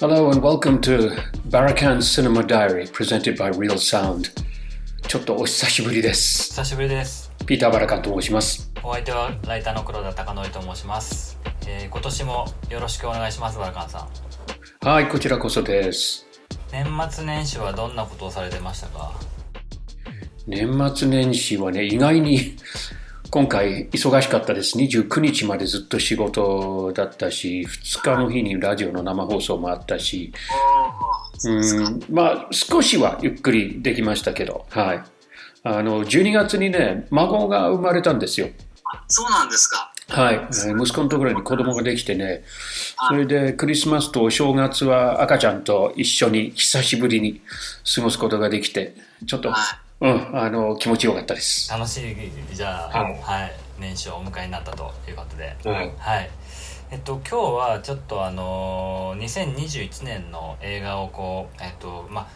[0.00, 1.10] Hello and welcome to
[1.50, 4.30] Barakan Cinema Diary presented by Real Sound.
[5.08, 6.50] ちょっとお久しぶりです。
[6.50, 7.32] 久しぶりです。
[7.46, 8.70] ピーター・バラカンと申します。
[8.84, 11.36] お相手はライターの黒田貴則と申します、
[11.66, 14.06] えー今年もよろしくお願いしますバラカンさ
[14.84, 14.88] ん。
[14.88, 16.28] はいこちらこそです。
[16.70, 19.14] 年末年始はどんなことをされてましたか？
[20.46, 22.56] 年末年始はね意外に
[23.30, 30.32] 今回忙しかったです29日までずっと仕事だったし2日の日にラジオの生放送もあったし。
[31.44, 32.00] うん。
[32.10, 34.66] まあ少しはゆっくりできましたけど。
[34.70, 35.02] はい。
[35.62, 38.48] あの12月にね孫が生まれたんですよ。
[38.84, 39.92] あそうなんですか。
[40.08, 42.42] はい、えー息子のところに子供ができてね、
[43.08, 47.42] それでクリスマスとお正月は赤ちゃんと一緒に久しぶりに
[47.94, 48.94] 過ごすことができて、
[49.26, 51.70] ちょっと、はうん、あの、気持ちよかったです。
[51.72, 55.92] 楽しいじゃあははいい、年始をお迎えになったということではい。
[55.98, 56.30] はい
[56.90, 62.26] えっと今日はちょっとあのー2021年の映画をこうえっとまあ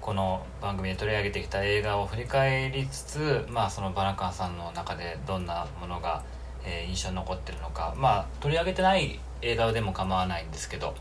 [0.00, 6.24] この番組で取り上げてきた映画を振り返りつつまあそのバラカンさんの中でどんなものが、
[6.64, 10.94] えー印象に残ってるのかまあ取り上げてない映画でも構わないんですけど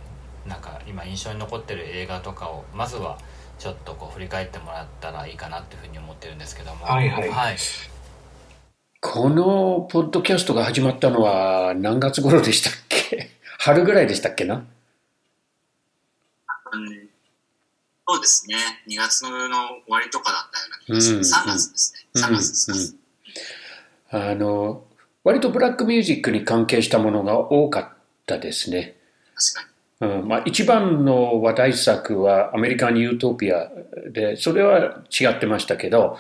[0.48, 3.18] なんか今印象に残ってる映画とかをまずは
[3.62, 7.58] ちょっとこう振り返ってもらったらいいかなっていうふうに思ってるんですけどもはいはいはい、
[9.00, 13.30] このポッドキャストが始まったのは何月頃でしたっけ？
[13.60, 14.56] 春ぐらいでしたっけな？
[14.56, 14.60] う
[16.80, 17.10] ん、
[18.08, 18.56] そうですね。
[18.88, 21.36] 2月の終わりとかだったような気がします。
[21.36, 22.22] うん3月ですね。
[22.22, 22.96] 3月です。
[24.12, 24.84] うんうんあの、
[25.24, 28.98] 割とブラックミュージックに関係したものが多かったですね。
[29.36, 29.71] 確かに。
[30.02, 33.70] うんまあ、一番の話題作はアメリカン・ユートピア
[34.10, 36.18] で、それは違ってましたけど、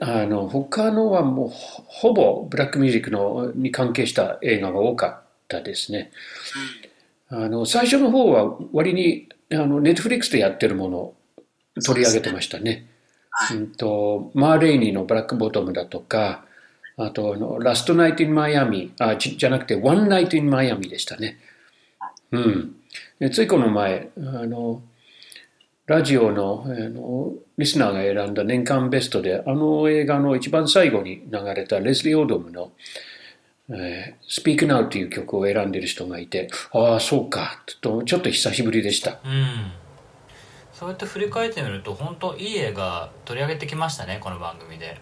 [0.00, 6.12] あの他のはもうほほぼブラックミュージックのに関係した映画が多かったですね。
[7.28, 11.14] あの最初の方は割にあのネットフリックスでやってるものを
[11.84, 12.86] 取り上げてましたね。
[13.30, 13.56] はい。
[13.56, 16.44] うんとマーレイニーのブラックボトムだとか、
[16.98, 21.38] あとあのラストナイト・イン・マイアミあじじゃなくてワンナイト・イン・マイアミでしたね。
[22.32, 22.76] うん。
[23.18, 24.82] でついこの前、あの、
[25.86, 32.72] ラジオのあのリスナーが選んだ年間ベストで、あの映画の一番最後に流れたレスリー・オードムの、
[33.70, 39.20] えー、Speak Now という曲を選んでる人がいて、ああ、そうか、とちょっと久しぶりでした。
[39.24, 39.72] うん
[40.78, 45.00] そうやって振り返ってみると本当いい映画取り上げてきましたねこの番組で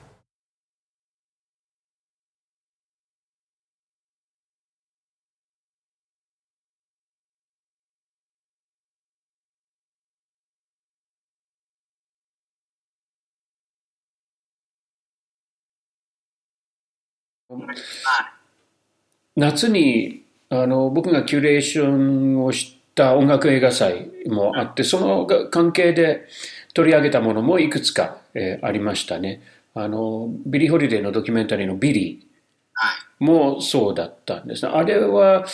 [19.37, 26.27] 夏にあの僕がキュレーションをした音楽映画祭もあって、その関係で
[26.75, 29.43] 取り上げたものもいくつか、えーありましたね。
[29.75, 32.27] あの、ビリー・ホリデーのドキュメンタリーのビリ
[32.75, 33.25] はい。
[33.25, 34.73] ーもそうだったんですね。
[34.73, 35.45] あれは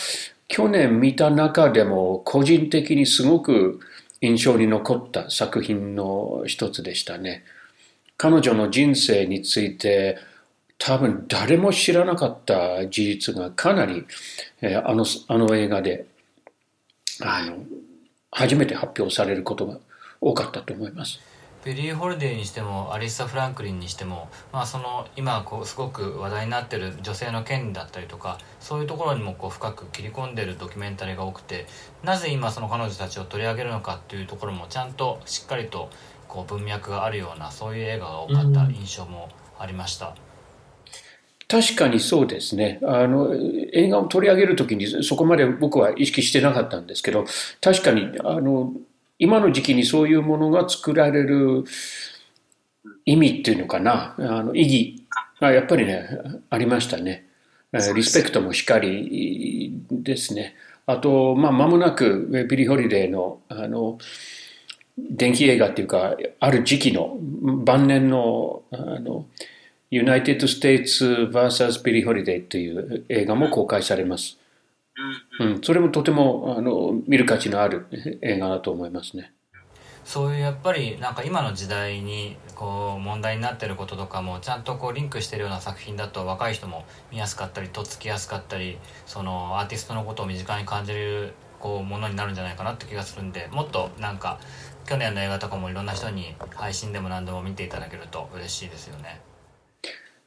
[0.47, 3.79] 去年見た中でも個人的にすごく
[4.21, 7.43] 印象に残った作品の一つでしたね。
[8.17, 10.17] 彼女の人生について
[10.83, 14.03] 多分誰も知らなかった事実がかなり、
[14.61, 16.07] えーあのあの映画で
[17.21, 17.57] あの
[18.31, 19.77] 初めて発表されることが
[20.19, 21.19] 多かったと思います。
[21.63, 31.67] ビリー・ホリデーにしてもアレサ・フランクリンにしても、まあ、その今こうすごく話題になってる女性の権利だったりとかそういうところにもこう深く切り込んでるドキュメンタリーが多くて
[32.03, 35.91] なぜ今その彼女たちを取り上げるのかっていうところもちゃんとしっかりと
[36.27, 40.15] こう文脈があるようなそういう映画が多かった印象もありました。
[41.47, 42.79] 確かにそうですね。
[42.83, 43.33] あの、
[43.73, 47.25] 映画を取り上げるときにそこまで僕は意識してなかったんですけど、
[47.59, 48.73] 確かに、あの、
[49.19, 51.63] 今の時期にそういうものが作られる
[53.05, 55.05] 意味っていうのかな、あの、意義
[55.39, 56.07] がやっぱりね、
[56.49, 57.25] ありましたね。
[57.73, 60.55] えーリスペクトもしっかりですね。
[60.85, 63.97] あと、まあ、間もなく、えービリー・ホリデーの、あの、
[64.97, 69.25] 電気映画っていうか、ある時期の晩年の、あの、
[69.91, 71.83] United States vs.
[71.83, 74.37] Billie Holiday という映画も公開されます。
[75.39, 75.51] うん。
[75.53, 77.87] うん、それもとてもあの見る価値のある
[78.21, 79.33] 映画だと思いますね。
[80.03, 94.39] そういうやっぱりなんか今の時代にこう問題になってることとかもちゃんとこうリンクしてるような作品だと若い人も見やすかったりとっつきやすかったりそのアーティストのことを身近に感じるこうものになるんじゃないかなって気がするんでもっとなんか
[94.87, 99.21] 去年の映画とかもいろんな人に配信でも何でも見ていただけると嬉しいですよね。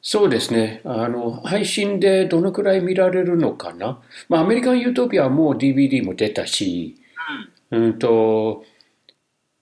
[0.07, 0.83] そうですね。
[0.85, 4.03] あの、配信でどのくらい見られるのかな？
[4.29, 7.01] まあ、アメリカン・ユートピアはもう DVD も出たし、
[7.71, 8.67] うんと、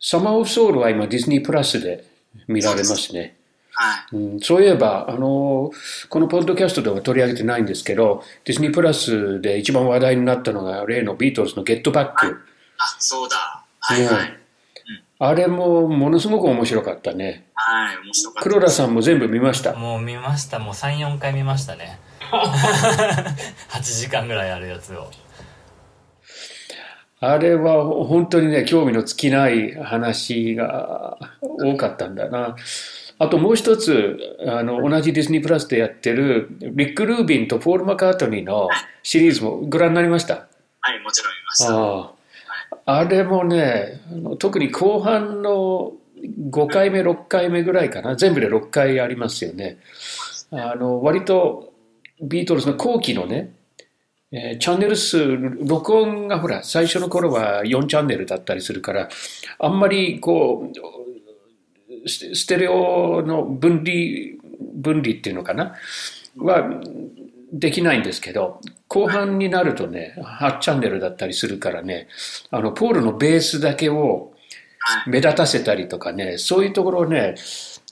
[0.00, 2.04] サマーオフソウルは今ディズニープラスで
[2.48, 3.36] 見られますね。
[3.70, 4.16] はい。
[4.16, 5.70] うん、そういえば、あの、
[6.08, 12.40] このポッドキャストでは取り上げてないんですけど、ディズニープラスで一番話題になったのが、例のビートルズのゲットバック。
[12.78, 13.64] あ、そうだ。
[13.78, 14.41] はいはい。
[15.24, 17.46] あれもものすごく面白かったね。
[17.54, 18.50] はい、面白かった。
[18.50, 19.74] 黒田さんも全部見ました？
[19.74, 21.98] もう見ましたもう34回見ましたね
[22.32, 25.10] 8時間ぐらいあるやつを
[27.20, 32.56] あれは本当にね、興味の尽きない話が多かったんだな。
[33.20, 38.68] あともう一つ、あの、同じディズニープラスでやってる、リック・ルービンとポール・マカートニーの
[39.04, 40.34] シリーズもご覧になりました？
[40.80, 41.72] はい、もちろん見ました。
[41.72, 42.10] ああ
[42.84, 44.00] あれもね、
[44.38, 45.92] 特に後半の
[46.50, 49.78] 5回目、6回目ぐらいかな、全部で6回ありますよね。
[50.50, 51.72] あの割と
[52.20, 53.54] ビートルズの後期のね、
[54.30, 55.36] えーチャンネル数、
[55.66, 59.08] 録音がほら、最初の頃は4チャンネルだったりするから、
[59.58, 60.70] あんまりこ
[62.04, 63.92] う、スステレオの分離、
[64.74, 65.74] 分離っていうのかな、
[66.36, 66.80] は
[67.52, 72.08] できないんですけど、後半になるとね、8チャンネルだったりするからね、
[72.50, 74.32] あの、ポールのベースだけを。
[75.06, 77.36] 目立たせたりとかね、そういうところをね、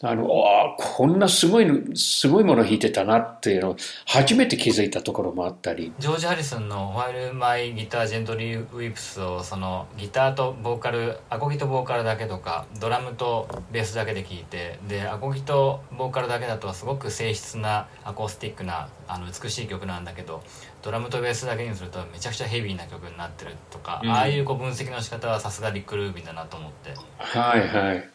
[0.03, 3.77] あの、ああ、こんなすごいの、すごいもの弾いてたなっていうのを
[4.07, 5.93] 初めて気づいたところもあったり。
[5.99, 20.43] ジョージ・ハリスンの「While My Guitar Gently Weeps」をそのギターとボーカルアコギとボーカルだけとかドラムとベースだけで聴いてでアコギとボーカルだけだとすごく静質なアコースティックなあの美しい曲なんだけど
[20.83, 28.09] ドラムとベースだけにするとめちゃくちゃヘビーな曲になってるとか、うんああいうこう分析の仕方はさすがリック・ルービンだなと思ってはいはい。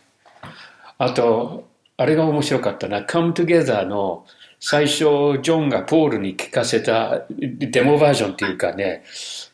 [0.98, 4.26] あと、あれが面白かったな、Come Together の
[4.60, 9.04] 最初、ジョンがポールに聞かせたデモバージョンっていうかね、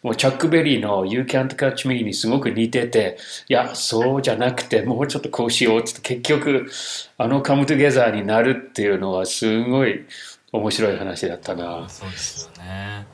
[0.02, 3.18] もうチャックベリーの You Can't Catch Me にすごく似てて、
[3.48, 6.68] いや、そうじゃなくて、もうちょっとこうしようって結局、
[7.18, 10.06] あの Come Together になるっていうのはすごい
[10.52, 11.88] 面白い話だったな。
[11.90, 13.06] そうですよね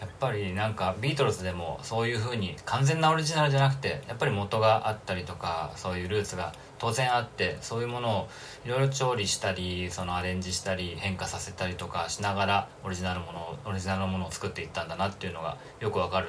[0.00, 8.28] やっぱりなんかビートルズでもそういう風に完全なオリジナルじゃなくてやっぱり元があったりとかそういうルーツが当然あってそういうものを
[8.64, 16.28] いろいろ調理したりそのアレンジしたり変化させたりとかしながらオリジナルものオリジナルのものを作っていったんだなっていうのがよくわかる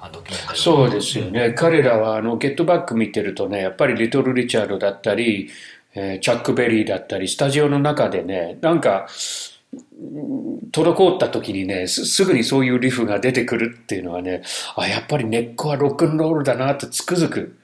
[0.00, 1.52] あドキュメンタリーそうですよね。
[1.52, 5.48] 彼らはあのゲットバック見てるとね、やっぱりリトル・リチャードだったり、
[5.94, 9.06] えーチャック・ベリーだったり、スタジオの中でね、なんか、
[10.72, 14.42] 滞った時にねす、ぐにそういうリフが出てくるっていうのはね、
[14.74, 17.56] あ、やっぱり根っこはロックンロールだなとつくづく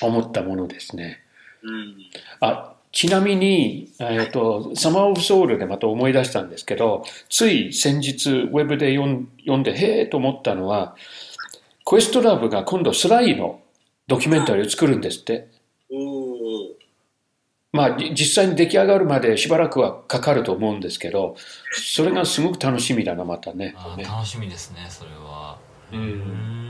[0.00, 1.20] 思ったものですね。
[1.62, 1.96] うん。
[2.40, 10.96] あ、ちなみに、えっと、サマーオブソウルでまた思い出したんですけど、つい先日ウェブで読ん読んで、へえと思ったのは、
[11.84, 13.60] クエストラブが今度スライの
[14.06, 15.48] ドキュメンタリーを作るんですって。
[17.72, 21.36] まあ、じ実際に出来上がるまでしばらくはかかると思うんですけど、
[21.72, 23.74] それがすごく楽しみだな、またね。
[23.76, 25.58] あー楽しみですねそれは
[25.92, 26.69] ううんん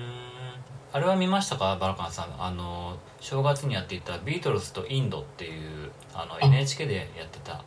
[0.93, 1.77] あれは見ましたか？
[1.81, 7.63] バラカンさんあの正月にやっていた「ビートルズとインド」っていうあの NHK でやってた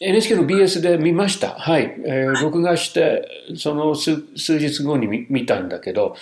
[0.00, 1.54] NHK の BS で見ました。
[1.54, 1.82] はい。
[2.06, 6.14] えー録画して、その数数日後に見見たんだけど、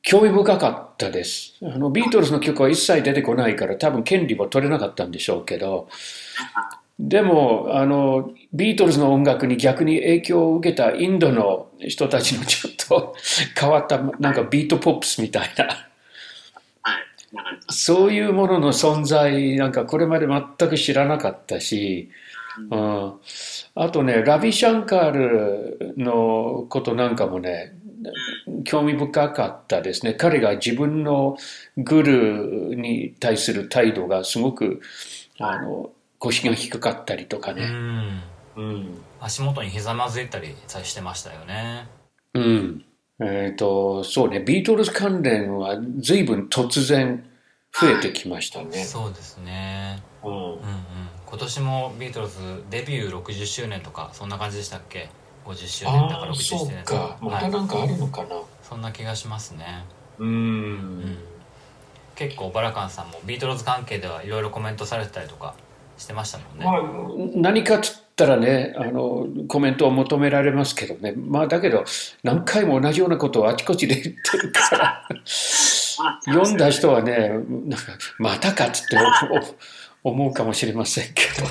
[0.00, 1.54] 興味深かったです。
[1.62, 5.88] あの、ビートルズの曲は一切出てこないから、多分権利は取れなかったんでしょうけど、
[6.98, 13.14] でも、あの、ビートルズの音楽に逆に影響を受けたインドの人たちのちょっと
[13.58, 15.88] 変わった、なんかビートポップスみたいな。
[17.70, 22.10] そういうものの存在、なんかこれまで全く知らなかったし、
[22.70, 23.12] うん、
[23.74, 27.74] あとね、ラビ・シャンカールのことなんかもね、
[28.64, 30.12] 興味深かったですね。
[30.12, 31.38] 彼が自分の
[31.78, 34.82] グルに対する態度がすごく、
[35.38, 37.66] あの、腰が低かったりとかうね。
[37.66, 38.22] ん
[38.56, 39.02] うん。
[39.20, 41.88] 足元にひざまずいたりしてましたよね。
[42.34, 42.84] うん。
[43.20, 47.24] えっ、と、そうね、ビートルズ関連は随分突然
[47.72, 48.84] 増えてきましたね。
[48.84, 50.02] そうですね。
[50.22, 50.32] うん。
[50.32, 50.58] うんうん。
[51.26, 52.38] 今年もビートルズ
[52.70, 55.08] デビュー60周年とかそんな感じでしたっけ
[55.46, 57.18] ？50周年だか60周年とか。
[57.20, 58.28] はいんかあるのかな。
[58.62, 59.84] そんな気がしますね。
[60.18, 61.00] ううん。
[61.00, 61.18] ん。
[62.14, 65.54] 結構バラカンさんもビートルズ関係ではいろいろコメントされてたりとか
[65.96, 67.80] してましたもんね、何か
[68.22, 71.12] たらね、あの、コメントを求められますけどね。
[71.16, 71.84] まあ、だけど、
[72.22, 75.08] 何回も同じようなことをあちこちで言ってるから、
[76.24, 78.96] 読んだ人はね、なんか、またかっつって
[80.02, 81.48] お思うかもしれませんけど。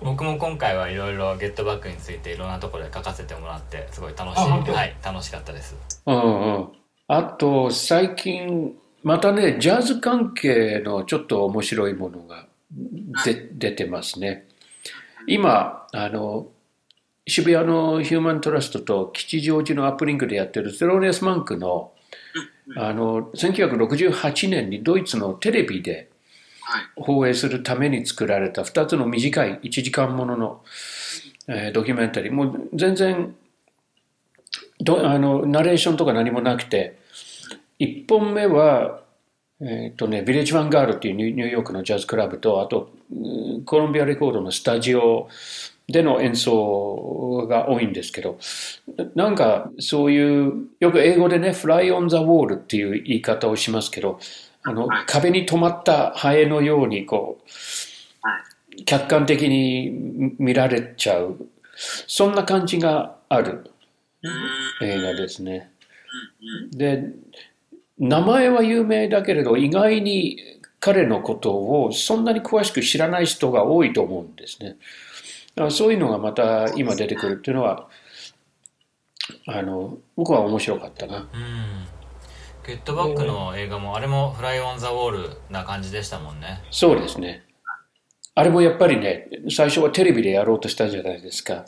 [0.00, 5.74] 僕も今回はいろいろゲットバックについていろんなところで書かせてもらってすごい楽しいはい楽しかったです
[6.06, 6.68] うんうん。
[7.08, 12.46] あと、最近、またね、ジャズ関係のちょっと面白いものが
[13.24, 14.47] で出てますね。
[15.28, 16.48] 今、あの、
[17.26, 21.92] 渋谷のヒューマントラストと吉祥寺のアップリンクでやってるゼロネスマンクの、
[22.76, 26.08] あの、1968年にドイツのテレビで
[26.96, 30.64] 放映するために作られた2つの短い1時間ものの、
[31.46, 32.32] えー、ドキュメンタリー。
[32.32, 33.34] もう全然
[34.80, 36.98] どあの、ナレーションとか何もなくて、
[37.80, 39.02] 1本目は、
[39.60, 42.90] えっ、ー、とね、ビレッジ・ヴァンガールっていうニューヨークのジャズクラブと、あと、
[43.64, 45.28] コロンビアレコードのスタジオ
[45.88, 48.38] での演奏が多いんですけど、
[49.14, 54.20] なんかそういう、よく英語でね、フライ・オン・ザ・ウォールっていう言い方をしますけど、
[54.62, 61.48] あの、壁に止まったハエのように、こう、客観的に見られちゃう、
[62.06, 63.70] そんな感じがある。
[64.82, 65.70] 映画ですね。
[66.72, 67.04] で、
[67.98, 70.38] 名前は有名だけれど、意外に
[70.80, 74.76] 彼のことをそんなに詳しく知らない人が多いと思うんですね。
[75.70, 77.88] そういうのがまた今出てくるっていうのは、
[79.46, 81.18] あの、僕は面白かったな。
[81.18, 81.86] うん。
[82.66, 86.60] ゲットバックの映画も、あれもフライオンザウォールな感じでしたもんね。
[86.70, 87.42] そうですね。
[88.34, 91.54] あれもやっぱりね、最初はテレビでやろうとしたじゃないですか。
[91.54, 91.64] は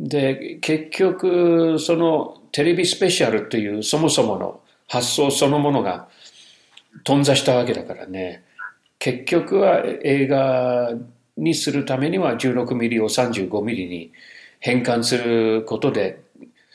[0.00, 0.08] い。
[0.08, 6.08] で、結局、そのテレビスペシャルというそもそもの発想そのものが
[7.04, 8.42] 頓挫したわけだからね。
[8.98, 10.90] 結局は映画
[11.36, 14.12] にするためには16ミリを35ミリに
[14.58, 16.20] 変換することで、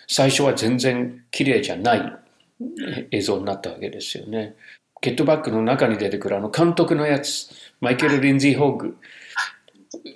[0.08, 2.14] 最初は全然綺麗じゃない
[3.12, 4.56] 映像になったわけですよね。
[5.02, 7.50] ゲットバックの中に出てくるあの監督のやつ、
[7.82, 8.98] マイケル・リンズィ・ホーグ、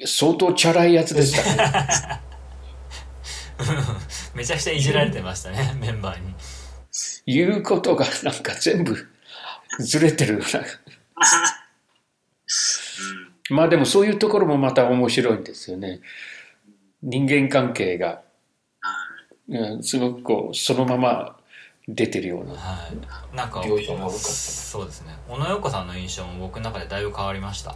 [0.06, 2.22] 相当チャラいやつでしたね。
[4.34, 6.34] めちゃくちゃいじられてましたね、メンバーに。
[7.28, 8.96] 言うことがなんか全部
[9.80, 10.42] ずれてる
[13.52, 16.00] まあでもそういうところもまた面白いんですよね。
[17.04, 18.22] 人間関係が、
[19.48, 21.38] うん、すごくこう、そのまま
[21.88, 22.54] 出てるような。
[22.54, 23.36] はい。
[23.36, 25.16] なんか、そうですね。
[25.30, 27.76] 小野洋子さんの印象も僕の中でだいぶ変わりました。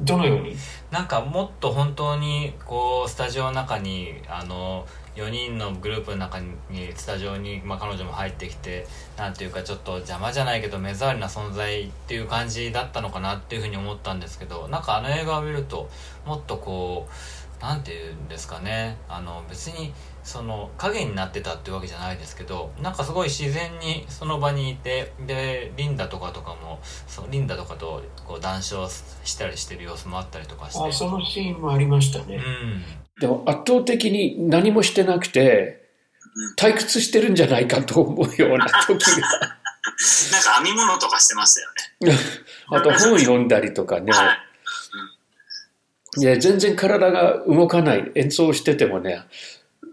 [0.00, 0.56] どのように？
[0.90, 6.52] なんかもっと本当にこうスタジオの中にあの4人のグループの中に
[6.94, 15.88] スタジオに、まあ、彼女も入ってきてなんていうかちょっと邪魔じゃないけど目障りな存在っていう感じだったのかなっていうふうに思ったんですけどなんかあの映画を見ると
[16.26, 19.92] もっとこうなんていうんですかねあの別に
[20.22, 28.88] その影になってたってわけじゃないですけどなんかすごい自然にその場にいてでリンダとかとかもそリンダとかとこう談笑
[29.24, 30.86] したりしてる様子もあったりとかして。
[30.86, 32.82] あそのシーンもありましたね、うん、
[33.20, 35.86] でも圧倒的に何もしてなくて
[36.58, 39.28] 退屈してるんじゃないかと思うような時が。
[40.32, 42.18] なんか編み物とかしてましたよね。
[42.68, 44.38] あと本読んだりとかね、は
[46.16, 46.20] い。
[46.20, 48.10] いや、全然体が動かない。
[48.14, 49.22] 演奏しててもね、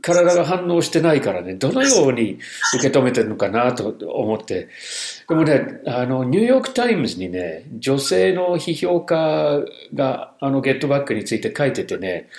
[0.02, 2.40] 体が反応してないからね、どのように
[2.76, 4.68] 受け止めてるのかなと思って。
[5.30, 9.62] でもね、あの、ニューヨークタイムズにね、女性の批評家
[9.94, 12.30] があのゲットバックについて書いててね、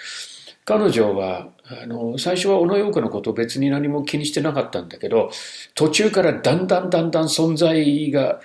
[0.65, 5.31] 彼女は、あの、最初はオノ・ヨーコのことを別に何も気にしてなかったんだけど、
[5.75, 8.41] 途中からだんだんだんだん存在が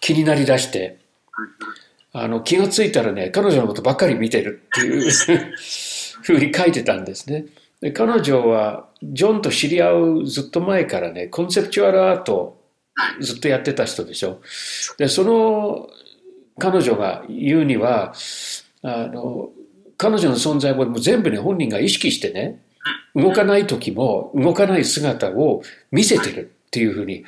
[0.00, 0.98] 気になりだして、
[2.12, 5.10] あの、気がついたらね、彼女のことばっかり見てるっていう
[6.22, 7.46] ふうに書いてたんですね。
[7.80, 12.58] で彼女はジョンと知り合うずっと前からね、コンセプチュアルアート
[13.20, 14.40] ずっとやってた人でしょ。
[14.96, 15.90] で、その
[16.58, 18.14] 彼女が言うには、
[18.82, 19.50] あの、
[19.96, 22.60] 彼女の存在も全部ね、本人が意識してね、
[23.14, 27.24] 動かない時も動かない姿を見せてるっていうふうに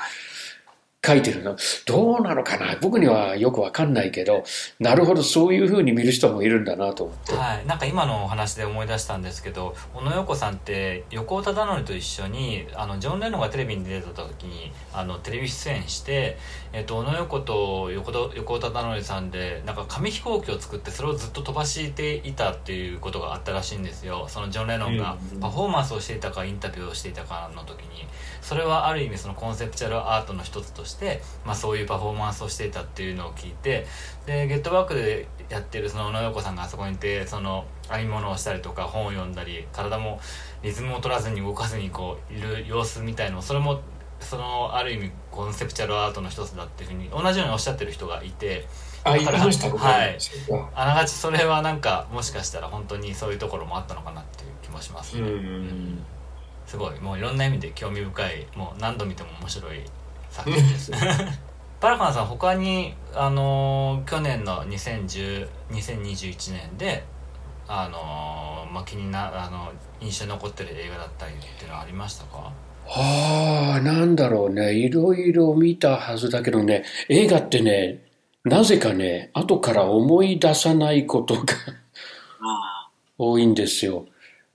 [1.06, 1.56] 書いてるの？
[1.86, 2.76] どうなのかな？
[2.80, 4.42] 僕にはよくわかんないけど、
[4.80, 7.34] なるほどそういうふうに見る人もいるんだなと思って。
[7.34, 7.66] はい。
[7.66, 16.38] なんか今のお話で思い出したんですけど、小野洋子さんって横尾忠則と一緒に、あの、ジョン・レノンがテレビに出た時に、あの、テレビ出演して、
[16.72, 24.26] えっと、小野洋子と横横尾忠則さんで、なんか紙飛行機を作ってそれをずっと飛ばしていたっていうことがあったらしいんですよ。
[24.28, 28.06] そのジョン・レノンがパフォーマンスをしていたかインタビューをしていたかの時に。
[28.42, 30.95] それはある意味そのコンセプチュアルアートの一つとして、
[31.44, 33.86] まあ、そういうパフォーマンスをしていたっていうのを聞いて
[34.26, 40.20] でゲットバックでやってるその野洋子さんがあそこにいてその編み物をしたりとか本を読んだり体も
[40.62, 43.80] リズムを取らずに動かずにこういる様子みたいのそれも
[44.20, 48.66] そのある意味コンセプチュアルアートの一つだっていうふうに同じようにおっしゃってる人がいて。
[49.04, 50.18] あ、言いましたはい。
[50.74, 55.22] あながちそれはなんか、もしかしたら本当にそういうところもあったのかなっていう気もしますね。
[55.22, 56.04] うん
[56.66, 59.80] すごいもういろんな意味で興味深いもう何度見ても面白い
[60.36, 60.92] 作品です
[61.80, 67.04] パラカンさん他にあの去年の2010 2021年で
[67.68, 72.52] あの、まあ、気になあの印象に残ってる映画だったりっていうのはありましたか？
[72.88, 74.74] ああ、なんだろうね。
[74.74, 78.04] いろいろ見たはずだけどね、映画ってね、
[78.44, 81.42] なぜかね、後から思い出さないことが
[83.18, 84.06] 多いんですよ。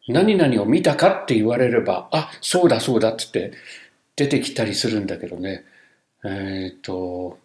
[0.07, 3.51] 何々を見たかって言われれば、あ、そうだそうだっつって
[4.15, 5.65] 出てきたりするんだけどね。
[6.23, 7.37] えっ、と、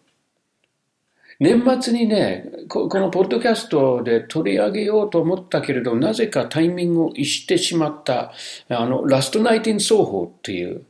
[1.39, 8.33] 年末にねこ、このポッドキャストで取り上げようと思ったけれど、なぜかタイミングを逸してしまった、
[8.69, 10.83] あの、ラストナイティン奏法っていう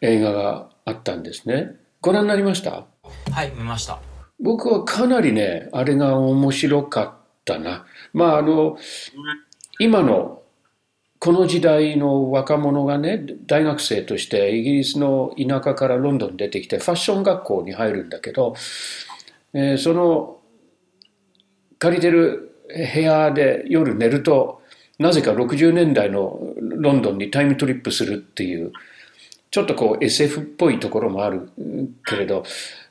[0.00, 1.76] 映画があったんですね。
[2.00, 2.86] ご覧になりました？
[3.30, 4.00] はい見ました
[4.40, 7.12] 僕はかなりね、あれが面白かっ
[7.44, 7.86] たな。
[8.12, 8.76] まあ、あの、
[9.78, 10.41] 今の
[11.22, 18.56] この時代の若者がね、大学生としてイギリスの田舎からロンドンに出てきてファッション学校に入るんだけど、
[19.52, 20.38] えー、その
[21.78, 24.62] 借りてる部屋で夜寝ると、
[24.98, 28.72] なぜか60年代のロンドンにタイムトリップするっていう、
[29.52, 31.52] ちょっとこう SF っぽいところもある
[32.04, 32.42] けれど、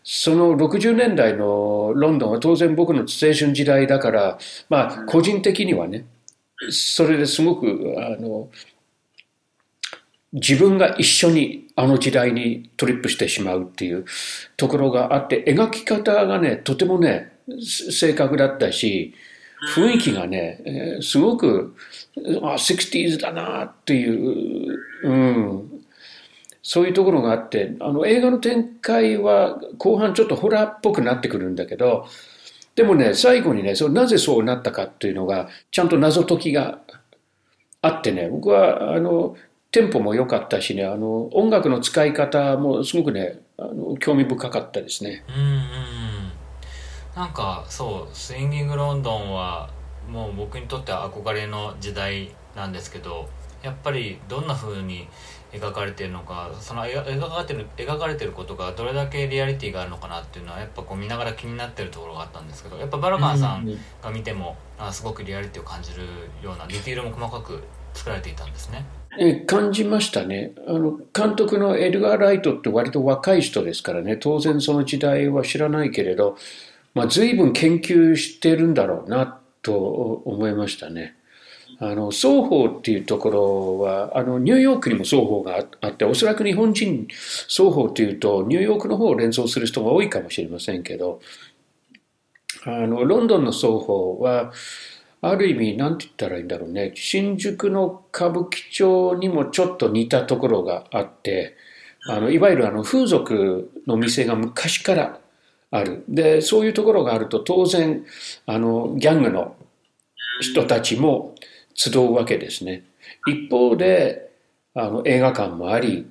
[0.05, 4.37] その60年代のロンドンは当然僕の青春時代だから、
[4.69, 6.05] まあ個人的にはね、
[6.69, 8.49] それですごく、あの、
[10.33, 14.05] 自分が一緒にあの時代にトリップしてしまうっていう
[14.55, 17.33] ところがあって、描き方がね、とてもね、
[17.89, 19.13] 正確だったし、
[19.75, 21.75] 雰囲気がね、すごく、
[22.41, 25.83] あ、60s だなっていう、うん、
[26.63, 32.07] そういうところがあって、あの映画の展開は後半ちょっとホラーっぽくなってくるんだけど、
[32.75, 36.79] でもね、最後にね、そなぜそうなったかっていうのが、ちゃんと謎解きが
[37.81, 39.35] あってね、僕は、あの、
[39.71, 45.23] テンポも良かったしね、あの、音楽の使い方もすごくね、あの興味深かったですね。
[45.29, 45.61] うんうん。
[47.15, 49.69] なんか、そう、スインギングロンドンは、
[50.09, 53.29] もう僕にとっては憧れの時代なんですけど、
[53.63, 55.07] やっぱりどんな風に
[55.53, 63.67] 描かれてるのかその描かれてる描かれてることがどれだけリアリティがあるのかなっていうのはやっぱこう見ながら気になってるところがあったんですけどやっぱバラカンさん
[64.01, 66.03] が見ても、うん、あすごくリアリティを感じる
[66.41, 67.61] ようなディティールも細かく
[67.93, 68.85] 作られていたんですね。
[69.19, 76.37] え感じましたねあの監督のエルガー・ライトって割と若い人ですからね当然その時代は知らないけれど、
[76.93, 79.75] まあ、随分研究してるんだろうなと
[80.25, 81.15] 思いましたね。
[81.83, 91.19] あの双方っていうところはあのニューヨークにも双方があっておそらく日本人双方というとニューヨークの方を連想する人が多いかもしれませんけど
[92.65, 94.53] あのロンドンの双方は
[95.21, 101.57] ある意味何て言ったらいいんだろうね新宿の歌舞伎町にもちょっと似たところがあって
[102.07, 105.19] あのいわゆるあの風俗の店が昔から
[105.71, 106.03] ある。
[106.07, 108.05] でそういうところがあると当然
[108.45, 109.55] あのギャングの
[110.41, 111.30] 人たちも
[111.89, 112.83] 集うわけですね。
[113.27, 114.31] 一方で、
[114.75, 116.05] あの映画館もあり、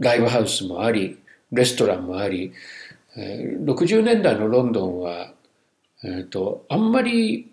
[0.00, 1.18] ライブハウスもあり、
[1.52, 2.52] レストランもあり、
[3.16, 5.32] 60年代のロンドンは、
[6.04, 7.52] えーと、あんまり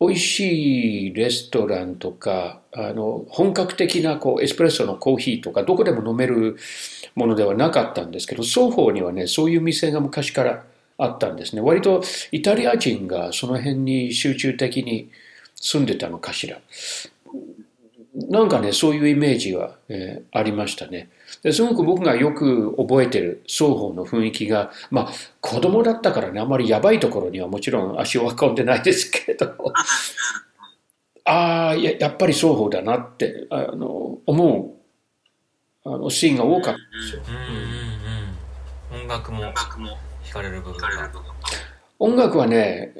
[0.00, 6.56] 美味しいレストランとか、あの本格的なこうエスプレッソのコーヒーとか、どこでも飲める
[7.14, 10.64] ものではなかったんですけど、双方にはね、そういう店が昔から
[10.96, 11.62] あったんですね。
[11.62, 15.10] 割とイタリア人がその辺に集中的に
[15.60, 16.60] 住んでたのかしら。
[18.28, 21.10] なんかね、そういうイメージは、えー、ありましたね。
[21.44, 29.54] ですごく僕がよく覚えてる双方の雰囲気が、まあ子供だったからね、あまりやばいところにはもちろん足を運んでないですけど、
[31.24, 34.74] ああ、ややっぱり双方だなってあの思
[35.84, 37.22] うあのシーンが多かったですよ。
[37.28, 39.44] うんうんうん、音楽も
[40.24, 41.10] 惹かれる部分が。
[41.98, 42.94] 音楽はね、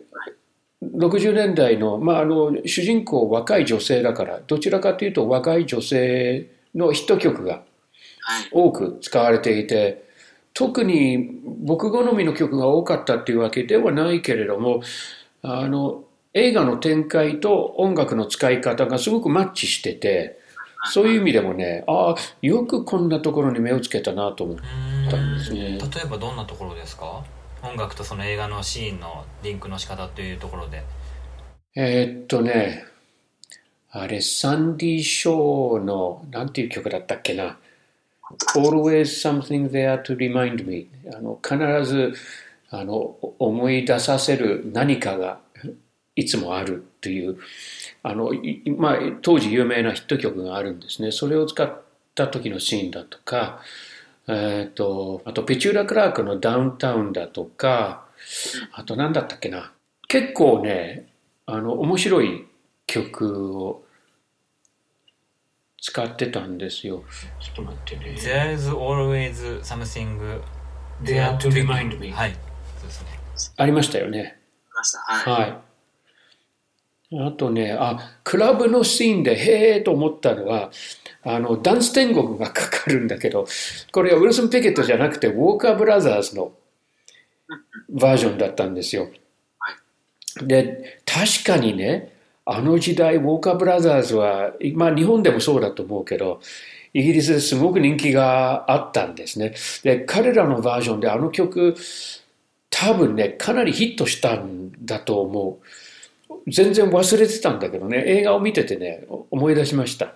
[0.82, 7.62] 60年代の,、まあ、あの主人公若い女性だからどちらかというと若い女性のヒット曲が
[8.52, 10.04] 多く使われていて
[10.54, 14.82] 特に僕好みの曲が多かったっていうわけではないけれども
[15.42, 20.38] あの映画の展開と音楽の使い方がすごくマッチしてて
[20.92, 24.56] そういう意味でもねああよくこんなところに目をつけたなと思っ
[25.10, 25.60] たんですね。
[25.72, 27.22] 例えばどんなところですか？
[27.62, 30.82] 音楽とその映画のシーンのリンクの仕方というところで。
[31.76, 32.84] えー、っとね
[33.90, 37.58] あれサンディ・ショーのなんていう曲だったっけな。
[38.54, 42.14] Always something there to remind me あの必ず
[42.70, 45.40] あの思い出させる何かが
[46.16, 47.38] いつもあるっていう、
[48.02, 48.30] あの、
[48.76, 51.12] まあ、当時有名なヒット曲があるんですね。
[51.12, 51.82] それを使っ
[52.14, 53.60] た時のシーンだとか、
[54.28, 58.06] えっ、と、あと、ペチューラ・クラークのダウンタウンだとか、
[58.72, 59.72] あと何だったっけな。
[60.08, 61.08] 結構ね、
[61.46, 62.46] あの、面白い
[62.86, 63.84] 曲を
[65.80, 67.04] 使ってたんですよ。
[67.40, 68.16] ちょっと待ってね。
[68.18, 70.40] There is always something
[71.02, 72.10] There to remind me.
[72.10, 72.32] はい
[72.78, 73.08] そうですね
[73.56, 74.38] ありましたよね。
[74.66, 74.98] いました。
[74.98, 75.42] はい。
[75.42, 77.26] はい。
[77.26, 80.70] あとね、あ、クラブのシーンで、へえと思ったのは、
[81.22, 83.46] あの、ダンス天国がかかるんだけど、
[83.92, 86.52] これはウィルソン・ピケットじゃなくて、ウォーカー・ブラザーズの
[87.90, 89.08] バージョンだったんですよ。
[90.42, 92.14] で、確かにね、
[92.46, 96.40] あの時代、ウォーカー・ブラザーズは、まあ日本でもそうだと思うけど、
[96.92, 99.54] イギリスですごく人気があったんですね。
[99.82, 101.76] で、彼らのバージョンであの曲、
[102.70, 106.50] 多分ね、かなりヒットしたんだと思う。
[106.50, 110.14] 全然忘れてたんだけどね、映画を見ててね、思い出しました。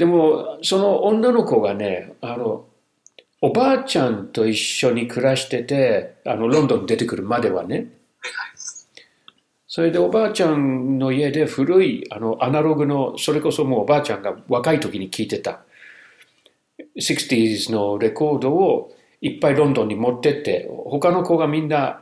[0.00, 2.64] でも、その女の子がね、あの、
[3.42, 7.88] おばあちゃんと一緒に暮らしてて、あの、ロンドンに出てくるまではね、
[9.68, 15.60] それでおばあちゃんの家で古いあのアナログの、それこそもうおばあちゃんが若い時に聴いてた
[16.96, 22.00] 60s のレコードをいっぱいロンドンに持ってって、他の子がみんな。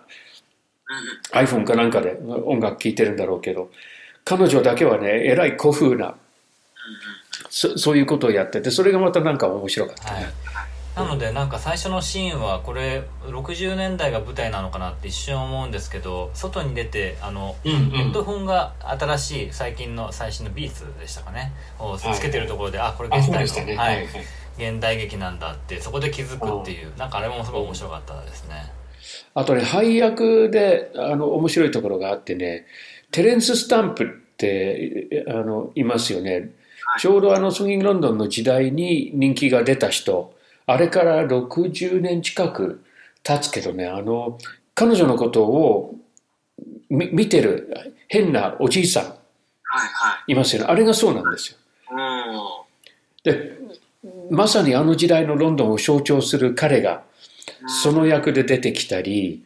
[1.32, 3.72] iPhone かなんかで音楽聴いてるんだろうけど、
[4.24, 6.14] 彼女だけはね、えらい古風な、
[7.50, 10.30] そそういうことをやってて、それがまたなんか面白かったはいね。
[10.96, 23.76] なのでなんか最初のシーンはこれ60年代が舞台なのかなって一瞬思うんですけど外に出てあのうんうんヘッドホンが新しい最近の最新のビーツでしたかねをつけてるところで、あこれあ、現代の、ね。
[23.76, 24.08] ははいい。
[24.58, 28.72] 現代劇なんだってそこで気づくっていうなんかあれもすごい面白かったですね
[29.34, 32.66] あとね、配役で、あの、面白いところがあってね、
[33.10, 36.50] テレンス・スタンプって、あの、いますよね。
[36.98, 40.34] ちょうどあの、スウィング・ロンドンの時代に人気が出た人、
[40.66, 42.84] あれから60年近く
[43.22, 44.36] 経つけどね、あの、
[44.74, 45.94] 彼女のことを
[46.90, 49.04] み見てる変なおじいさん。
[49.04, 49.14] はい
[49.72, 50.34] はい。
[50.34, 50.68] ますよね。
[50.68, 51.58] あれがそうなんですよ。
[53.22, 53.58] で、
[54.30, 57.04] まさにあの時代のロンドンを象徴する彼が、
[57.82, 59.44] その役で出てきたり、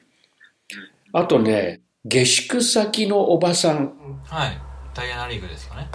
[1.12, 3.93] あとね、下宿先のおばさん。
[4.25, 4.59] はい。
[4.95, 5.88] ダイアナリーグですよね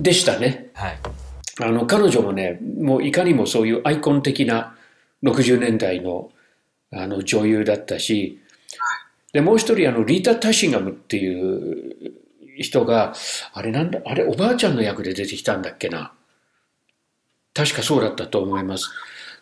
[0.00, 0.70] でしたね。
[0.74, 0.98] はい
[1.60, 4.74] あの、彼女もね、もういかにもそういうアイコン的な
[5.22, 6.30] 60年代の
[6.90, 8.40] あの女優だったし、
[9.32, 12.12] で、もう一人、あの、リータ・タシガムっていう
[12.58, 13.14] 人が、
[13.54, 16.12] あれなんだ、あれ、おばあちゃんの役で出てきたんだっけな。
[17.54, 18.90] 確かそうだったと思います。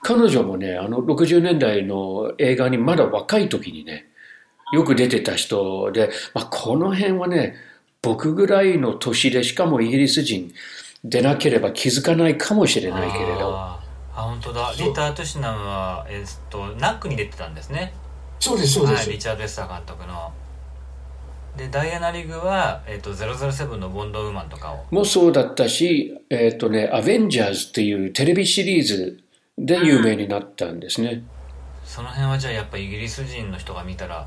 [0.03, 4.07] 彼女もね、あの60年代の映画にまだ若い時にね、
[4.73, 7.57] よく出てた人で、まあ、この辺はね、
[8.03, 10.53] 僕ぐらいの年で、しかもイギリス人
[11.05, 14.21] でなければ気づかないかもしれないけれど、あー。
[14.21, 14.73] あ本当だ。
[14.79, 17.93] リーター・トゥシナムは、えっとナックに出てたんですね。
[18.39, 19.19] そうです、そうではい、すリ。
[19.19, 20.33] チャード・エスター監督の。
[21.57, 24.87] でダイアナ・リグは、えっと007のボンドウーマンとかを。
[24.91, 29.19] もそうだったし、えっ、とね、アベンジャーズっていうテレビシリーズ
[29.59, 31.23] で有名になったんですね。
[31.85, 34.27] その辺はじゃあやっぱイギリス人の人が見たら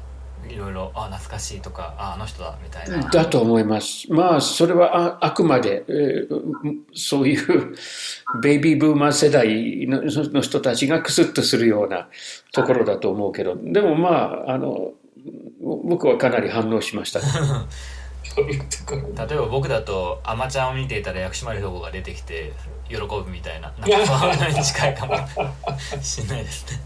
[0.49, 4.11] いろいろあ懐かしいとかああの人だみたいなだと思います。
[4.11, 6.43] まあ、それはああくまで、えー
[6.95, 7.75] そういう
[8.41, 12.07] ベイビーブーマー世代のの人たちがクスッとするような
[12.51, 14.93] ところだと思うけど、でもまあ、あの、
[15.85, 17.21] 僕はかなり反応しました。
[17.21, 19.27] そういうところ。
[19.27, 22.53] 例えば僕だと「アマちゃん」を見ていたら薬師丸ひょが出てきて
[22.87, 25.15] 喜ぶみたいななんかそういうのに近いかも
[26.01, 26.79] しれないですね、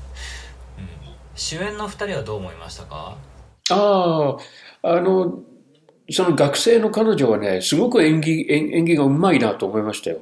[0.79, 0.87] うん、
[1.35, 3.15] 主演の2人はどう思いましたか？
[3.71, 4.37] あ
[4.81, 5.39] あ、あの、
[6.09, 10.21] その学生の彼女はね、すごく演技、演演技がうまいなと思いましたよ。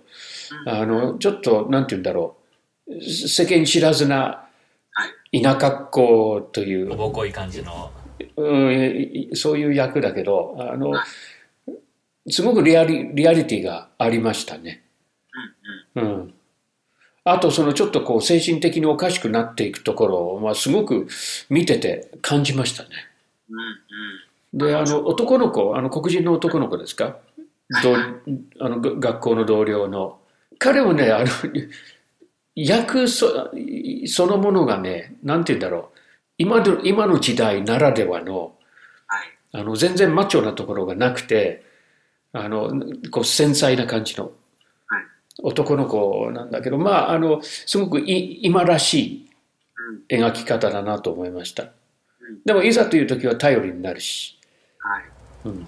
[0.66, 2.38] あの、ちょっと、なんて言うんだろ
[2.88, 3.02] う。
[3.02, 4.48] 世間知らずな
[5.32, 7.92] 田舎っ子という、おぼこい感じの
[8.38, 10.94] うん、そういう役だけど、あの、
[12.30, 14.84] すごくリアリリアリティがありましたね。
[15.96, 16.34] うん。
[17.24, 21.08] あと、そのちょっとこう精神的におかしくなっていくところはすごく
[21.50, 22.90] 見てて感じましたね。
[23.50, 24.68] うんうん。
[24.68, 27.18] で、あの、男の子、あの、黒人の男の子ですか？
[27.84, 27.96] ど
[28.60, 30.20] あの、が学校の同僚の。
[30.60, 31.26] 彼はね、あの、
[32.56, 33.52] 役そ
[34.08, 36.00] そのものがね、なんて言うんだろう。
[36.38, 38.56] 今の今の時代ならではの、
[39.08, 39.38] はい。
[39.54, 41.64] あの、全然マッチョなところがなくて、
[42.34, 42.72] あの、
[43.12, 44.34] こう、繊細な感じのはい
[45.44, 49.30] 男の子なんだけど、まあ、あの、すごくい今らしい
[50.10, 50.26] うん。
[50.28, 51.72] 描き方だなと思いましたん。
[52.46, 54.38] でも、いざという時は頼りになるし、
[54.80, 55.04] はい。
[55.46, 55.68] うん、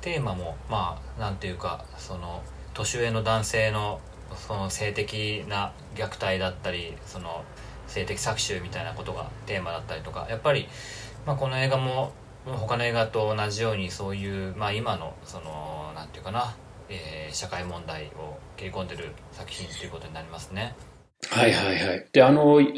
[0.00, 2.42] テーマもまあなんていうかその
[2.72, 4.00] 年上の男性の
[4.36, 7.44] その性的な虐待だったりその
[7.86, 10.66] 性的搾取みたいなことがテーマだったりとかやっぱり、
[11.26, 12.12] まあ、この映画も
[12.46, 16.54] 他の映画と同じようにそういう、まあ、今のそのなんていうかな、
[16.88, 20.74] えー社会問題を切り込んでる作品ということになりますね。
[21.30, 22.06] はいはいはい。
[22.12, 22.72] で、あの、い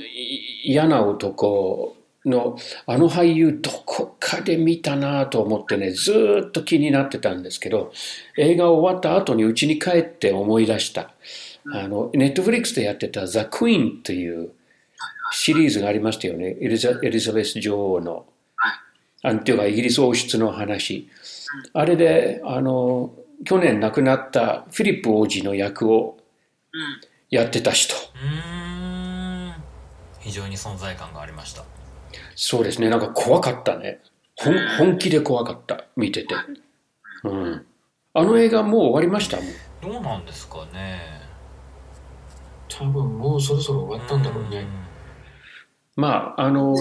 [0.64, 1.95] 嫌な男
[2.26, 7.92] の、あの俳優どこかで見たなと思ってね、ずーっと気になってたんですけど、
[8.36, 11.12] 映画終わった後に家に帰って思い出した。
[11.72, 14.50] あの、ネットフリックスでやってたザ・クイーンという
[15.32, 16.56] シリーズがありましたよね。
[16.60, 18.26] エリザエリザベス女王の。
[19.22, 21.08] あんていうか、イギリス王室の話。
[21.72, 23.12] あれで、あの、
[23.44, 26.18] 去年亡くなったフィリップ王子の役を
[26.72, 27.16] うん。
[27.28, 27.94] やってた人。
[27.94, 29.54] うーん
[30.20, 31.64] 非常に存在感がありました。
[32.34, 32.88] そうですね。
[32.90, 34.00] なんか怖かったね。
[34.36, 35.84] 本本気で怖かった。
[35.96, 36.34] 見てて。
[37.24, 37.66] うん。
[38.14, 39.36] あの映画もう終わりました？
[39.38, 39.46] もん。
[39.92, 41.00] どうなんですかね。
[42.68, 44.66] 多分もうそろそろ終わったんだろうね。
[45.96, 46.74] まあ、あの、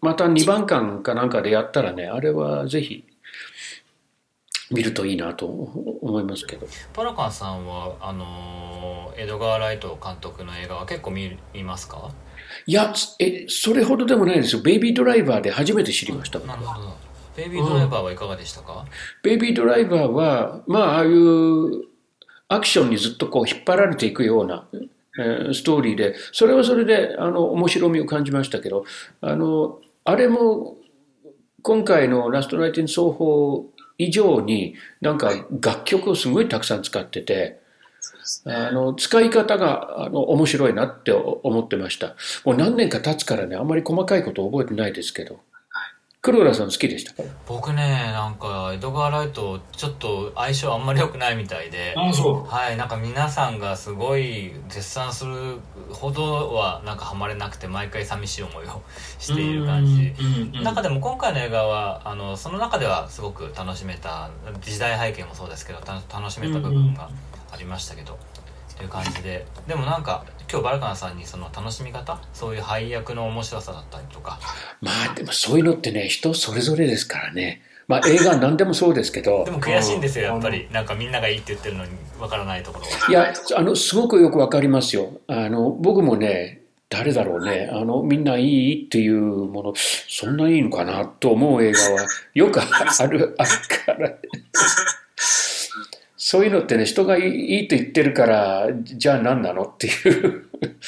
[0.00, 3.04] また2番館かなんかでやったらね、あれはぜひ
[4.70, 6.66] 見るといいなと思いますけど。
[6.94, 12.10] パラカンさんはあのーエドガー・ライト監督の映画は結構見見ますか？
[12.66, 14.62] いや、え、それほどでもないですよ。
[14.62, 16.38] ベイビードライバーで初めて知りました。
[16.40, 18.84] なるほどベイビードライバーはいかがでしたか、
[19.22, 21.84] ベイビードライバーは、まあ、ああいう
[22.48, 24.66] アクションにずっとこう引っ張られていくような、
[25.18, 28.84] えーストーリーで、それはそれで、あの、面白みを感じましたけど、
[29.20, 30.76] あの、あれも、
[31.62, 33.66] 今回のラストナイト・イン奏法
[33.98, 37.59] 以上に、なんか楽曲をすごいたくさん使ってて。
[38.46, 42.14] あの、使い方が、あの、面白いなって思ってました。
[42.44, 45.40] もう何年か経つからね、あんまり細かいこと覚えてないですけど。
[46.22, 47.22] 黒田さん好きでしたか？
[47.48, 47.78] 僕ね
[48.12, 51.94] なんかエドガー・ライトちょっと相性あんまり良くないみたいで。
[51.96, 55.32] ああ、そはいなんか皆さんがすごい絶賛する
[55.90, 58.82] ほどはなんかハマれなくて毎回寂しい思いを
[59.18, 59.36] しう。
[59.36, 59.92] ている感じ。
[59.92, 64.28] うんうんうん中でも今回の映画はあのその中ではすごく楽しめた
[64.60, 67.08] 時代背景もそうですけどた楽しめた部分が
[67.52, 68.18] ありましたけど、
[68.76, 74.40] という感じででもなんか今日バルカナさんにその楽しみ方そういう配役の面白さだったりとか
[74.80, 77.62] まあでもそういうのってね、人それぞれですからね。
[77.88, 85.20] まあ映画何でもそうですけどで、も悔しいんですよやっぱりなんかみんながいいって言ってるのにわからないところがいや、あの、すごくよくわかりますよ。
[85.26, 92.64] あの、僕もね、誰だろうね、あの、みんないいっていうもの、そんないいのかなと思う映画はよくあ
[93.06, 93.50] る、ある
[93.84, 94.12] から。
[96.30, 99.90] そういうのってね、人がいいと言ってるから、じゃあ何なのってい
[100.26, 100.48] う、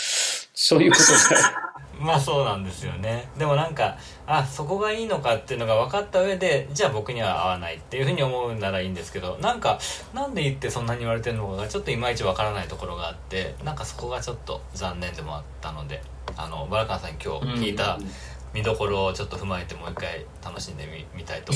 [0.54, 1.74] そういうことだ。
[1.98, 3.28] まあそうなんですよね。
[3.36, 9.80] でもなんかあそこがいいのかっていうのが分かった上でじゃあ僕には合わないっていうふうに思うならいいんですけどなんか
[10.14, 16.02] なんで言ってそんなに言われてるのかがちょっといまいち分からないところがあってなんかそこがちょっと残念でもあったので
[16.36, 17.98] あのバラカンさんに今日聞いた
[18.54, 21.52] 見どころをちょっと踏まえてもう一回楽しんでみみたいと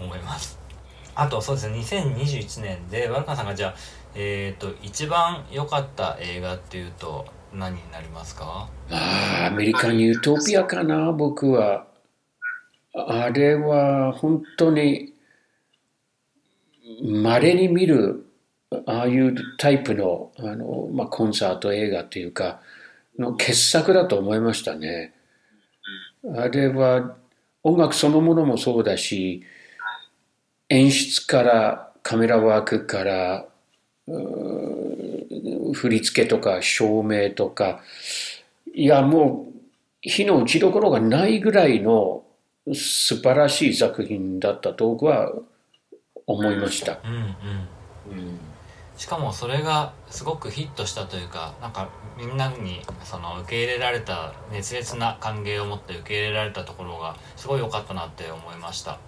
[0.00, 0.57] 思います。
[1.18, 3.74] あとそうですね2021年でバラカンさんがじゃあ
[4.14, 8.68] えっ、と一番良かった映画っていうと何になりますか？
[8.90, 11.86] まあ、アメリカンユートピアかな、僕は。
[12.94, 15.14] あれは本当に、
[17.02, 18.26] 稀に見る、
[18.86, 22.60] ああいうタイプの、あの、まあ、コンサート映画というか、
[23.18, 25.14] の傑作だと思いましたね。
[26.36, 27.16] あれは、
[27.62, 29.42] 音楽そのものもそうだし、
[30.68, 33.46] 演出から、カメラワークから、
[35.74, 37.80] 振り付けとか照明とか、
[38.74, 39.58] いや、もう、
[40.00, 42.22] 火の打ちどころがないぐらいの
[42.74, 45.32] 素晴らしい作品だったと僕は
[46.26, 46.98] 思いました。
[47.04, 47.22] うんうん。
[47.22, 47.24] う
[48.32, 48.38] ん。
[48.96, 58.98] しかもそれがすごくヒットしたというかなんかみんなにその受け入れられた熱烈な歓迎を持って受け入れられたところがすごい良かったなって思いました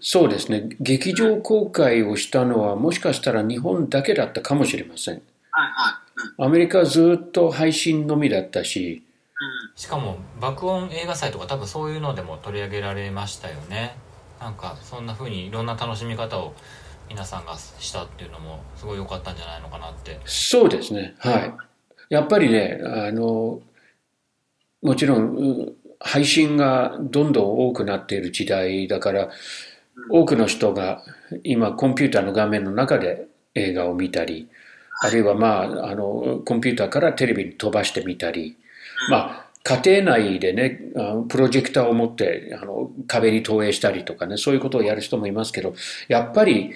[0.00, 0.76] そうですね。
[0.80, 5.14] 劇場公開をしたのはもしかしたら日本だけだったかもしれません。
[5.14, 6.34] はいはい。
[6.38, 6.44] うん。
[6.46, 9.02] アメリカはずっと配信のみだったし、
[9.74, 13.96] しかも爆音映画祭とか多分そういうのでも取り上げられましたよね
[14.38, 16.54] なんかそんな風にいろんな楽しみ方を
[17.08, 21.14] 皆さんがしたっていうのもすごい良かったんじゃないのかなってそうですね。
[21.18, 21.54] はい。
[22.08, 23.60] やっぱりね、あの、
[24.80, 29.30] もちろん、う配信がどんどん多くなっている時代だから、
[30.10, 31.02] 多くの人が
[31.44, 34.48] 今コンピューターの画面の中で映画を見たり、
[35.02, 38.56] あるいはまあ、あの、コンピューターからテレビに飛ばしてみたり、
[39.10, 40.80] まあ、家庭内でね、
[41.28, 45.74] プロジェクターを持ってあの壁に投影したりとかね、そういうことをやる人もいますけど、
[46.08, 46.72] やっぱり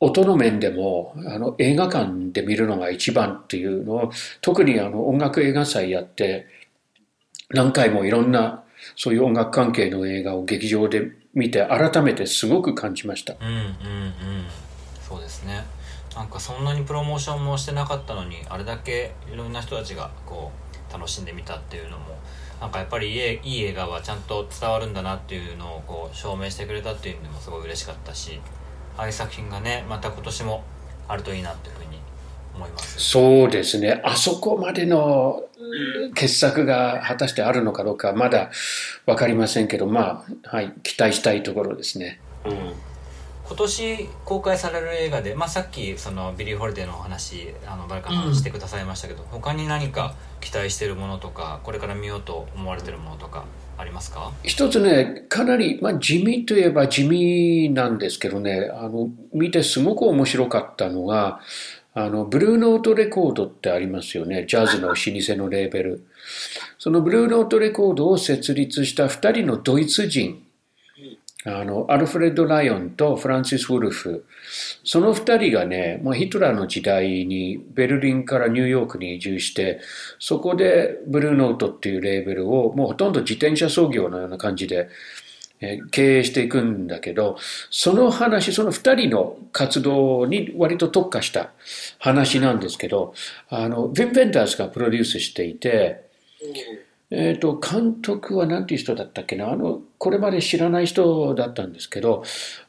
[0.00, 4.10] 音の面でもあの映画館で見るのが一番っていうのを、
[4.42, 6.46] 特にあの音楽映画祭やって、
[7.50, 8.64] 何回もいろんな
[8.96, 13.34] そういう音楽関係の映画を劇場で見て改めてすごく感じました。
[13.40, 13.72] うんうんうん。
[15.00, 15.64] そうですね。
[16.14, 20.50] なんかそんなにプロモーションもしてなかったのにあれだけいろんな人たちがこ
[20.90, 22.18] う楽しんでみたっていうのも
[22.60, 28.40] なんかやっぱりいい映画はちゃんと伝わるんだなっていうのをこう証明してくれたっていうのもすごい嬉しかったし
[28.98, 30.64] ああいう作品がねまた今年も
[31.08, 32.00] あるといいなっていうふうに
[32.54, 35.42] 思いますそうですねあそこまでの
[36.14, 38.50] 傑作が果たしてあるのかどうかまだ
[39.06, 42.20] 分かりませんけどまあはい期待したいところですね。
[42.44, 42.72] うん。
[43.44, 54.30] 今年公開される映画で、まあ、さっきそのビリー・ホリデーのお話あのバラカンさんしてくださいましたけど、うん、他に何か期待しているものとかこれから見ようと思われているものとかありますか？
[54.44, 61.40] 一つねかなり、まあ、地味といえば地味なんですけどねあの見てすごく面白かったのが
[61.92, 64.46] あのブルーノートレコードってありますよね。
[64.46, 66.06] ジャズの老舗のレーベル。
[66.78, 70.44] そのブルーノートレコードを設立した2人のドイツ人。
[71.46, 74.26] あの、アルフレッド・ライオンとフランシス・ウルフ。
[74.84, 79.80] その二人がね、もうヒトラーの時代にベルリンからニューヨークに移住して、
[80.18, 84.90] そこでブルーノートっていうレーベルをもうほとんど自転車操業のような感じで、
[85.90, 87.36] 経営していくんだけど、
[87.70, 91.50] その話、その二人の活動に割と特化した
[91.98, 93.14] 話なんですけど、
[93.50, 96.08] あの、ヴィン・ベンダースがプロデュースしていて、
[97.10, 99.50] えっ、ー、と、監督は何ていう人だったっけな？
[99.50, 102.22] あの、これまで知らない人だったんですけど、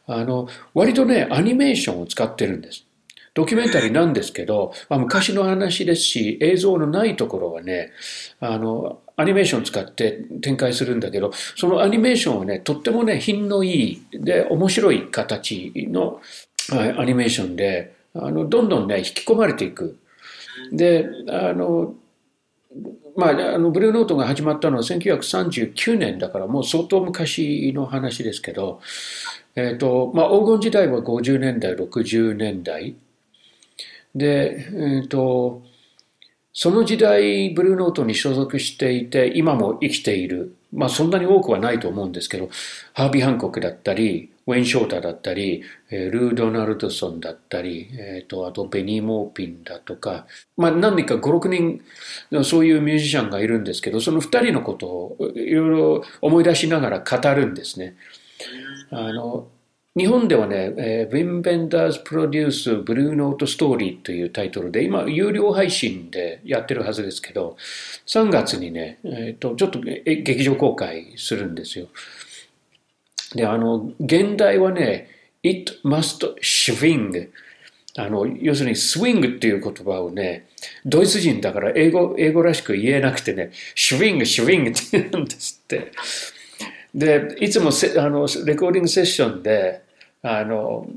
[0.07, 2.85] あの、割とね、アニメーションを使ってるんです。
[3.33, 7.91] ドキュメンタリーなんですけど、まあ、昔の話ですし、映像のないところはね、
[8.39, 16.19] あの、アニメーションを使って展開するんだけど、そのアニメーションはね、とってもね、品のいい、で、面白い形の
[16.71, 19.97] アニメーションで、あの、どんどんね、引き込まれていく。
[20.73, 21.95] で、あの、
[23.15, 28.79] まあ、あのブルーノートが始まったのは1939年だからもう相当昔の話ですけど、
[29.55, 32.95] えーとまあ、黄金時代は50年代60年代
[34.15, 35.63] で、えーと、
[36.53, 42.49] その時代ブルーノートに所属していて今も生きている、まあ、そんなに多くはないと思うんですけど
[42.93, 50.25] ハービー・ハンコックだったりウェイン・ショータだったり、ルー・ドナルドソンだったり、えーと、あとベニー・モーピンだとか、
[50.57, 51.81] まあ、何人か5、6人
[52.31, 57.95] のそういうミュージシャンがいるんですけど、その2人のことをいろいろ思い出しながら語るんですね。
[58.89, 59.47] あの
[59.97, 67.57] 日本ではね、えー、ウィン・ベンダーズ・プロデュース・ブルーノート・ストーリーというタイトルで、今、有料配信でやってるはずですけど、
[68.07, 71.87] 3月にね、えーとちょっと劇場公開するんですよ。
[73.35, 75.09] で、あの、現代はね、
[75.43, 77.29] it must swing。
[77.97, 80.47] あの、要するに、スイングっていう言葉をね、
[80.85, 85.91] ドイツ人だから英語、英語らしく言えなくてね、シュウィング、シュウィングって言うんですって。
[86.93, 89.83] で、いつもせあのレコーディングセッションで、
[90.21, 90.87] あの、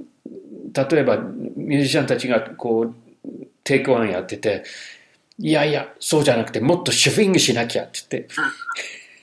[0.72, 2.94] 例えばミュージシャンたちがこう、
[3.62, 4.64] テイクワンやってて、
[5.38, 8.26] いやいや、そうじゃなくて、もっとシュウィングしなきゃって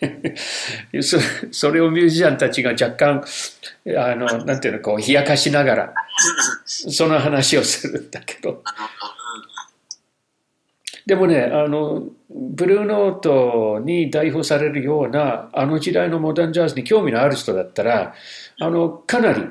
[0.01, 1.17] 言って、 そ
[1.51, 3.23] それをミュージシャンたちが若干、
[3.97, 5.93] あの、なんていうの、こう、冷やかしながら、
[6.65, 8.63] その話をするんだけど。
[11.05, 18.13] でもね、あの、ブルーノートに代表されるような、あの時代のモダンジャズに興味のある人だったら、
[18.59, 19.43] あの、かなり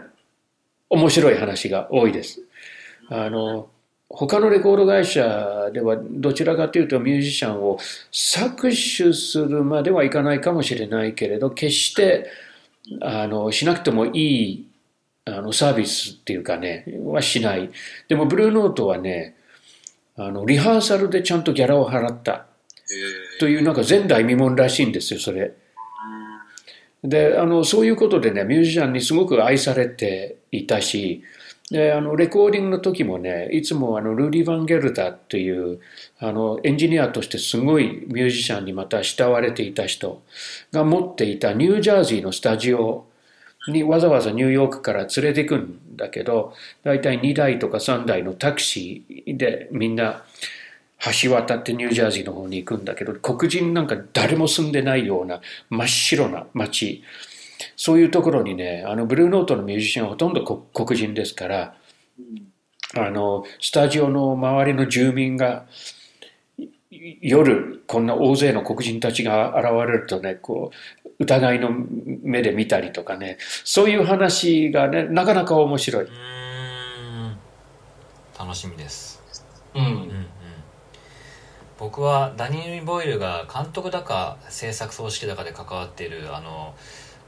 [0.88, 2.42] 面白い話が多いです。
[3.08, 3.68] あの、
[4.08, 7.78] 他のレコード会社ではどちらかというとミュージシャンを
[8.10, 12.26] 搾取するまではいかないかもしれないけれど、決して
[13.00, 14.66] あのしなくてもいい
[15.26, 17.70] あのサービスっていうかね、はしない。
[18.08, 19.36] でもブルーノートはね、
[20.22, 22.46] あのリハーサルでちゃんとギャラを払った。
[23.38, 25.52] というなんか前代未聞らしいんですよ、それ。
[27.02, 31.22] で、あの、そういうことでね、ミュージシャンにすごく愛されていたし、
[31.70, 35.80] で、あの、レコーディングの時もね、いつもあの、ルーディ・ヴァンゲルダっていう、
[36.18, 40.20] あの、エンジニアとしてすごいミュージシャンにまた慕われていた人
[40.72, 43.06] が持っていたニュージャージーのスタジオ
[43.68, 50.22] にわざわざニューヨークから連れてくんだけど、だいたい2台とか3台のタクシーでみんな
[51.22, 57.02] 橋渡ってニュージャージーの方に行くんだけど、黒人なんか誰も住んでないような真っ白な街。
[57.76, 61.74] そういうところにね、あの、ブルーノートのミュージシャンはほとんど黒人ですから、
[62.96, 65.66] あの、スタジオの周りの住民が、
[66.90, 70.72] 夜、こんな大勢の黒人たちが現れるとね、こ
[71.04, 71.70] う、疑いの
[72.22, 76.08] 目で見たりとかね、そういう話がね、なかなか面白い。
[78.36, 79.22] 楽しみです。
[79.74, 79.82] うん。
[79.82, 80.26] うんうん。
[81.78, 86.74] 僕はダニエル・ボイルが監督だか制作総指揮だかで関わっているあの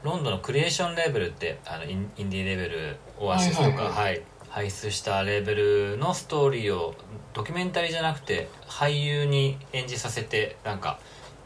[0.03, 3.91] ロンドンのクリエーションレーベルってあのインインディーレーベルオアシスとか、はいはい。
[3.91, 6.93] はい輩出したレーベルのストーリーを
[7.33, 10.99] ドキュメンタリーじゃなくて俳優に演じさせてなんか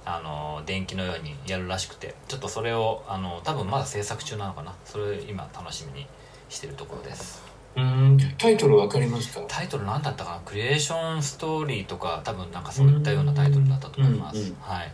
[0.04, 4.76] あの電気のようにやるらしくてちょっとそれをあの多分まだ制作中なのかな。
[4.84, 6.06] それを今楽しみに
[6.50, 7.42] してるところです。
[7.78, 8.18] うん。
[8.38, 9.42] タイトルわかりますか？
[9.48, 10.42] タイトル何だったかな？
[10.44, 14.92] クリエーションストーリーとか多分なんかそういったようなタイトルだったと思います、うんうんはい。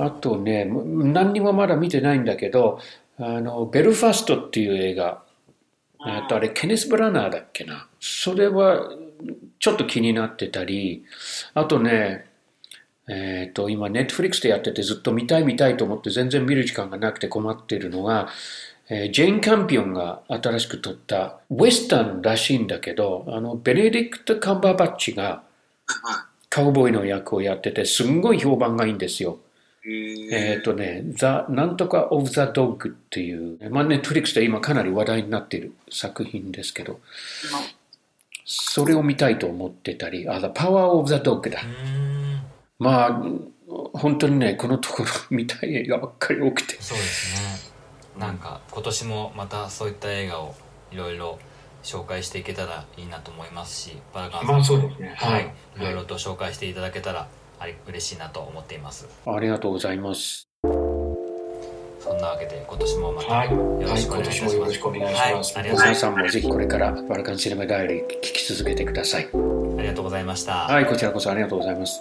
[0.00, 2.78] あとね、何にもまだ見てないんだけど、
[3.18, 5.22] あの、ベルファストっていう映画、
[6.06, 7.88] えっと、あれ、ケネス・ブラナーだっけな。
[8.00, 8.90] それは、
[9.58, 11.04] ちょっと気になってたり、
[11.54, 12.26] あとね、
[13.08, 18.28] えっと、今、ネットフリックスでやっててずっと見たい見たいと思って全然見る時間がなくて困っているのが、
[18.90, 25.42] えージェーン・カンピオンが新しく撮ったウェスタンらしいんだけど、あの、ベネディクト・カンバーバッチが
[26.50, 29.38] カウボーイの役をやってて、すんごい評判がいいんですよ。
[29.90, 30.28] い。
[30.32, 37.00] えっ、とね、ザ・なんとか・オブ・ザ・ドッグっていう、まあ、ネットフリックスで今かなり話題になっている作品ですけど、
[38.44, 41.60] それを見たいと思ってたり、あ、The Power of the Dog だ。
[42.78, 43.22] まあ、
[43.92, 46.76] 本当にね、このところ見たい映画ばっかり多くて。
[46.80, 47.68] そうですね。
[48.18, 50.54] なんか今年もまたそういった映画を
[50.90, 51.38] いろいろ
[51.84, 55.14] 紹介していけたらいいなと思いますしバラカンさんまあそうですね。
[55.16, 55.54] はい、はい。
[55.76, 57.28] いろいろと紹介していただけたら
[57.60, 60.48] あり嬉しいなと思っていますありがとうございます。
[62.00, 65.58] そんなわけで今年もまたはい、よろはい、しくお願いいたします今年もよろしくお願いします。
[65.58, 69.28] はい皆さんもぜひこれからバルカンシネマダイアリー聞き続けてください。
[69.78, 72.00] ありがとうございました、はい、こちらこそありがとうございます。